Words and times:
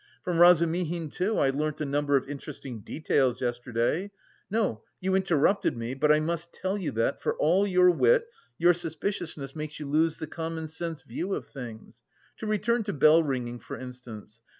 From 0.23 0.39
Razumihin, 0.39 1.11
too, 1.11 1.37
I 1.37 1.51
learnt 1.51 1.79
a 1.79 1.85
number 1.85 2.17
of 2.17 2.27
interesting 2.27 2.79
details 2.79 3.39
yesterday. 3.39 4.09
No, 4.49 4.81
you 4.99 5.13
interrupted 5.13 5.77
me, 5.77 5.93
but 5.93 6.11
I 6.11 6.19
must 6.19 6.51
tell 6.51 6.75
you 6.75 6.89
that, 6.93 7.21
for 7.21 7.35
all 7.35 7.67
your 7.67 7.91
wit, 7.91 8.27
your 8.57 8.73
suspiciousness 8.73 9.55
makes 9.55 9.79
you 9.79 9.87
lose 9.87 10.17
the 10.17 10.25
common 10.25 10.67
sense 10.67 11.03
view 11.03 11.35
of 11.35 11.45
things. 11.45 12.01
To 12.39 12.47
return 12.47 12.83
to 12.85 12.93
bell 12.93 13.21
ringing, 13.21 13.59
for 13.59 13.77
instance. 13.77 14.41